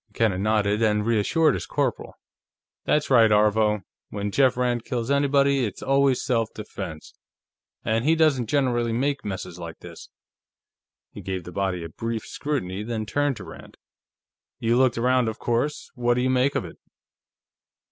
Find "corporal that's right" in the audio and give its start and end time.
1.67-3.31